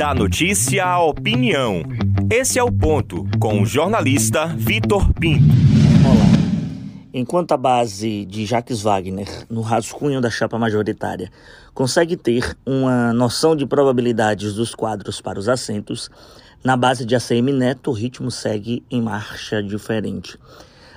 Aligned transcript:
Da 0.00 0.14
notícia 0.14 0.82
à 0.82 0.98
opinião. 0.98 1.82
Esse 2.30 2.58
é 2.58 2.64
o 2.64 2.72
ponto 2.72 3.28
com 3.38 3.60
o 3.60 3.66
jornalista 3.66 4.46
Vitor 4.46 5.12
Pinto. 5.12 5.44
Olá. 6.02 6.24
Enquanto 7.12 7.52
a 7.52 7.56
base 7.58 8.24
de 8.24 8.46
Jacques 8.46 8.80
Wagner, 8.80 9.28
no 9.50 9.60
rascunho 9.60 10.18
da 10.18 10.30
chapa 10.30 10.58
majoritária, 10.58 11.30
consegue 11.74 12.16
ter 12.16 12.56
uma 12.64 13.12
noção 13.12 13.54
de 13.54 13.66
probabilidades 13.66 14.54
dos 14.54 14.74
quadros 14.74 15.20
para 15.20 15.38
os 15.38 15.50
assentos, 15.50 16.08
na 16.64 16.78
base 16.78 17.04
de 17.04 17.14
ACM 17.14 17.52
Neto 17.52 17.90
o 17.90 17.92
ritmo 17.92 18.30
segue 18.30 18.82
em 18.90 19.02
marcha 19.02 19.62
diferente. 19.62 20.38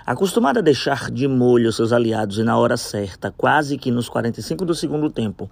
Acostumado 0.06 0.60
a 0.60 0.62
deixar 0.62 1.12
de 1.12 1.28
molho 1.28 1.74
seus 1.74 1.92
aliados 1.92 2.38
e 2.38 2.44
na 2.44 2.58
hora 2.58 2.78
certa, 2.78 3.34
quase 3.36 3.78
que 3.78 3.92
nos 3.92 4.08
45 4.08 4.64
do 4.64 4.74
segundo 4.74 5.10
tempo, 5.10 5.52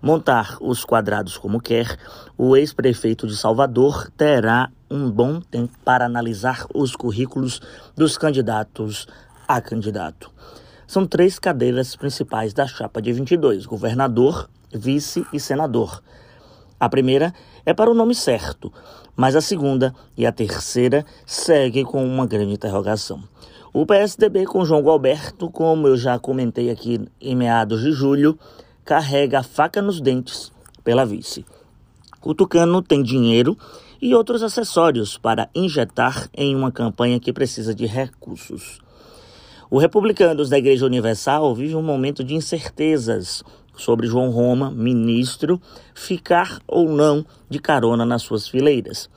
montar 0.00 0.56
os 0.60 0.84
quadrados 0.84 1.36
como 1.36 1.60
quer, 1.60 1.96
o 2.36 2.56
ex-prefeito 2.56 3.26
de 3.26 3.36
Salvador 3.36 4.10
terá 4.16 4.70
um 4.90 5.10
bom 5.10 5.40
tempo 5.40 5.76
para 5.84 6.04
analisar 6.04 6.66
os 6.74 6.96
currículos 6.96 7.60
dos 7.96 8.16
candidatos 8.16 9.06
a 9.46 9.60
candidato. 9.60 10.30
São 10.86 11.06
três 11.06 11.38
cadeiras 11.38 11.94
principais 11.94 12.52
da 12.52 12.66
chapa 12.66 13.00
de 13.00 13.12
22: 13.12 13.66
governador, 13.66 14.48
vice 14.72 15.24
e 15.32 15.38
senador. 15.38 16.02
A 16.78 16.88
primeira 16.88 17.32
é 17.64 17.74
para 17.74 17.90
o 17.90 17.94
nome 17.94 18.14
certo, 18.14 18.72
mas 19.14 19.36
a 19.36 19.40
segunda 19.40 19.94
e 20.16 20.26
a 20.26 20.32
terceira 20.32 21.04
seguem 21.26 21.84
com 21.84 22.04
uma 22.04 22.26
grande 22.26 22.54
interrogação. 22.54 23.22
O 23.72 23.86
PSDB 23.86 24.46
com 24.46 24.64
João 24.64 24.82
Gualberto, 24.82 25.48
como 25.48 25.86
eu 25.86 25.96
já 25.96 26.18
comentei 26.18 26.70
aqui 26.70 27.00
em 27.20 27.36
meados 27.36 27.82
de 27.82 27.92
julho, 27.92 28.36
carrega 28.90 29.38
a 29.38 29.42
faca 29.44 29.80
nos 29.80 30.00
dentes 30.00 30.50
pela 30.82 31.06
vice. 31.06 31.46
O 32.24 32.34
Tucano 32.34 32.82
tem 32.82 33.04
dinheiro 33.04 33.56
e 34.02 34.16
outros 34.16 34.42
acessórios 34.42 35.16
para 35.16 35.48
injetar 35.54 36.28
em 36.34 36.56
uma 36.56 36.72
campanha 36.72 37.20
que 37.20 37.32
precisa 37.32 37.72
de 37.72 37.86
recursos. 37.86 38.80
O 39.70 39.78
Republicanos 39.78 40.48
da 40.48 40.58
Igreja 40.58 40.86
Universal 40.86 41.54
vive 41.54 41.76
um 41.76 41.82
momento 41.84 42.24
de 42.24 42.34
incertezas 42.34 43.44
sobre 43.76 44.08
João 44.08 44.28
Roma, 44.30 44.72
ministro, 44.72 45.62
ficar 45.94 46.58
ou 46.66 46.88
não 46.88 47.24
de 47.48 47.60
carona 47.60 48.04
nas 48.04 48.22
suas 48.22 48.48
fileiras. 48.48 49.08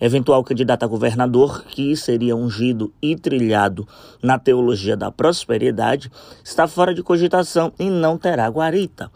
Eventual 0.00 0.42
candidato 0.42 0.84
a 0.84 0.86
governador, 0.86 1.64
que 1.64 1.94
seria 1.94 2.34
ungido 2.34 2.92
e 3.02 3.14
trilhado 3.14 3.86
na 4.22 4.38
teologia 4.38 4.96
da 4.96 5.10
prosperidade, 5.10 6.10
está 6.42 6.66
fora 6.66 6.94
de 6.94 7.02
cogitação 7.02 7.72
e 7.78 7.90
não 7.90 8.16
terá 8.16 8.48
guarita. 8.48 9.10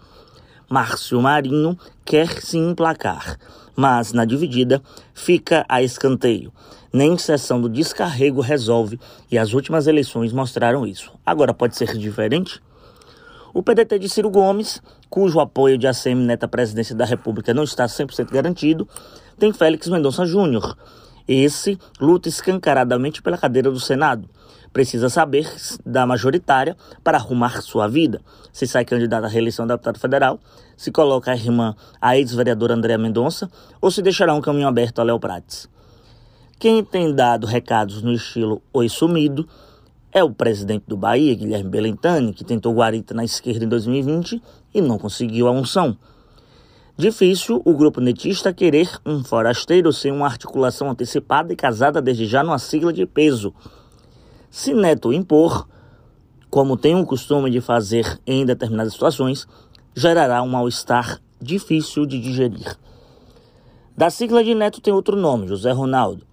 Márcio 0.68 1.22
Marinho 1.22 1.78
quer 2.04 2.28
se 2.42 2.58
emplacar, 2.58 3.38
mas 3.74 4.12
na 4.12 4.24
dividida 4.24 4.82
fica 5.14 5.64
a 5.68 5.82
escanteio. 5.82 6.52
Nem 6.92 7.16
sessão 7.16 7.60
do 7.60 7.68
descarrego 7.68 8.40
resolve 8.40 9.00
e 9.30 9.38
as 9.38 9.52
últimas 9.52 9.86
eleições 9.86 10.32
mostraram 10.32 10.86
isso. 10.86 11.12
Agora 11.24 11.54
pode 11.54 11.76
ser 11.76 11.96
diferente? 11.96 12.60
O 13.54 13.62
PDT 13.62 14.00
de 14.00 14.08
Ciro 14.08 14.30
Gomes, 14.30 14.82
cujo 15.08 15.38
apoio 15.38 15.78
de 15.78 15.86
ACM 15.86 16.26
Neto 16.26 16.42
à 16.42 16.48
presidência 16.48 16.92
da 16.92 17.04
República 17.04 17.54
não 17.54 17.62
está 17.62 17.86
100% 17.86 18.32
garantido, 18.32 18.88
tem 19.38 19.52
Félix 19.52 19.86
Mendonça 19.86 20.26
Júnior. 20.26 20.76
Esse 21.28 21.78
luta 22.00 22.28
escancaradamente 22.28 23.22
pela 23.22 23.38
cadeira 23.38 23.70
do 23.70 23.78
Senado 23.78 24.28
precisa 24.72 25.08
saber 25.08 25.48
da 25.86 26.04
majoritária 26.04 26.76
para 27.04 27.16
arrumar 27.16 27.62
sua 27.62 27.86
vida. 27.86 28.20
Se 28.52 28.66
sai 28.66 28.84
candidato 28.84 29.26
à 29.26 29.28
reeleição 29.28 29.68
da 29.68 29.74
deputado 29.74 30.00
federal, 30.00 30.40
se 30.76 30.90
coloca 30.90 31.30
a 31.30 31.36
irmã, 31.36 31.76
a 32.00 32.18
ex-vereadora 32.18 32.74
Andréa 32.74 32.98
Mendonça, 32.98 33.48
ou 33.80 33.88
se 33.88 34.02
deixará 34.02 34.34
um 34.34 34.40
caminho 34.40 34.66
aberto 34.66 34.98
a 34.98 35.04
Léo 35.04 35.20
Prates. 35.20 35.68
Quem 36.58 36.82
tem 36.82 37.14
dado 37.14 37.46
recados 37.46 38.02
no 38.02 38.12
estilo 38.12 38.60
Oi 38.72 38.88
Sumido 38.88 39.48
é 40.14 40.22
o 40.22 40.30
presidente 40.30 40.84
do 40.86 40.96
Bahia, 40.96 41.34
Guilherme 41.34 41.68
Belentani, 41.68 42.32
que 42.32 42.44
tentou 42.44 42.72
guarita 42.72 43.12
na 43.12 43.24
esquerda 43.24 43.64
em 43.64 43.68
2020 43.68 44.40
e 44.72 44.80
não 44.80 44.96
conseguiu 44.96 45.48
a 45.48 45.50
unção. 45.50 45.98
Difícil 46.96 47.60
o 47.64 47.74
grupo 47.74 48.00
netista 48.00 48.52
querer 48.52 48.88
um 49.04 49.24
forasteiro 49.24 49.92
sem 49.92 50.12
uma 50.12 50.26
articulação 50.26 50.88
antecipada 50.88 51.52
e 51.52 51.56
casada 51.56 52.00
desde 52.00 52.26
já 52.26 52.44
numa 52.44 52.60
sigla 52.60 52.92
de 52.92 53.04
peso. 53.04 53.52
Se 54.48 54.72
Neto 54.72 55.12
impor, 55.12 55.66
como 56.48 56.76
tem 56.76 56.94
o 56.94 57.04
costume 57.04 57.50
de 57.50 57.60
fazer 57.60 58.20
em 58.24 58.46
determinadas 58.46 58.92
situações, 58.92 59.48
gerará 59.96 60.40
um 60.44 60.48
mal-estar 60.48 61.20
difícil 61.42 62.06
de 62.06 62.20
digerir. 62.20 62.78
Da 63.96 64.10
sigla 64.10 64.44
de 64.44 64.54
Neto 64.54 64.80
tem 64.80 64.94
outro 64.94 65.16
nome, 65.16 65.48
José 65.48 65.72
Ronaldo. 65.72 66.24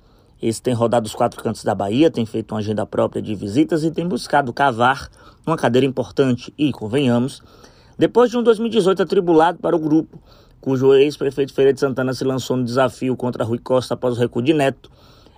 Esse 0.42 0.62
tem 0.62 0.74
rodado 0.74 1.06
os 1.06 1.14
quatro 1.14 1.42
cantos 1.42 1.64
da 1.64 1.76
Bahia, 1.76 2.10
tem 2.10 2.26
feito 2.26 2.54
uma 2.54 2.60
agenda 2.60 2.86
própria 2.86 3.22
de 3.22 3.36
visitas 3.36 3.84
e 3.84 3.92
tem 3.92 4.08
buscado 4.08 4.52
cavar 4.52 5.10
uma 5.46 5.56
cadeira 5.56 5.86
importante 5.86 6.54
e, 6.58 6.72
convenhamos, 6.72 7.42
depois 7.98 8.32
de 8.32 8.38
um 8.38 8.44
2018 8.44 9.04
atribulado 9.04 9.60
para 9.60 9.76
o 9.76 9.80
grupo, 9.80 10.20
cujo 10.60 10.96
ex-prefeito 10.96 11.54
Feira 11.54 11.72
de 11.72 11.80
Santana 11.80 12.14
se 12.14 12.24
lançou 12.24 12.58
no 12.58 12.64
desafio 12.64 13.16
contra 13.16 13.44
Rui 13.44 13.60
Costa 13.60 13.94
após 13.94 14.18
o 14.18 14.20
recuo 14.20 14.42
de 14.42 14.54
Neto, 14.54 14.90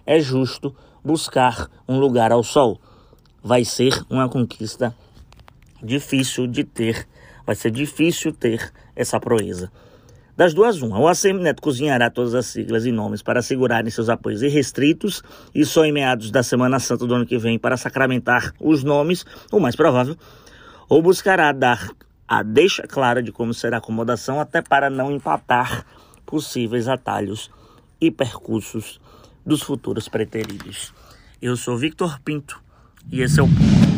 é 0.06 0.20
justo 0.20 0.74
buscar 1.04 1.70
um 1.88 2.00
lugar 2.00 2.32
ao 2.32 2.44
sol. 2.44 2.80
Vai 3.44 3.66
ser 3.66 4.06
uma 4.10 4.30
conquista 4.30 4.96
difícil 5.82 6.48
de 6.48 6.64
ter, 6.64 7.06
vai 7.46 7.56
ser 7.56 7.72
difícil 7.72 8.32
ter 8.32 8.72
essa 8.96 9.20
proeza. 9.20 9.70
Das 10.36 10.54
duas, 10.54 10.82
uma. 10.82 11.00
O 11.00 11.08
ACM 11.08 11.40
Neto 11.40 11.62
cozinhará 11.62 12.10
todas 12.10 12.34
as 12.34 12.48
siglas 12.48 12.86
e 12.86 12.92
nomes 12.92 13.22
para 13.22 13.40
assegurarem 13.40 13.92
seus 13.92 14.10
apoios 14.10 14.42
irrestritos 14.42 15.22
e 15.54 15.64
só 15.64 15.86
em 15.86 15.92
meados 15.92 16.32
da 16.32 16.42
Semana 16.42 16.80
Santa 16.80 17.06
do 17.06 17.14
ano 17.14 17.26
que 17.26 17.38
vem 17.38 17.60
para 17.60 17.78
sacramentar 17.78 18.54
os 18.60 18.84
nomes, 18.84 19.26
o 19.52 19.60
mais 19.60 19.76
provável, 19.76 20.18
ou 20.90 21.02
buscará 21.04 21.52
dar 21.52 21.88
a 22.28 22.42
deixa 22.42 22.88
clara 22.88 23.22
de 23.22 23.32
como 23.32 23.54
será 23.54 23.78
a 23.78 23.80
acomodação 23.80 24.40
até 24.40 24.62
para 24.62 24.90
não 24.90 25.12
empatar 25.12 25.86
possíveis 26.26 26.88
atalhos 26.88 27.52
e 28.02 28.10
percursos 28.10 29.00
dos 29.46 29.62
futuros 29.62 30.08
preteridos. 30.10 30.94
Eu 31.40 31.56
sou 31.56 31.78
Victor 31.78 32.20
Pinto 32.22 32.60
e 33.12 33.22
esse 33.22 33.40
é 33.40 33.44
o 33.44 33.48
ponto. 33.48 33.93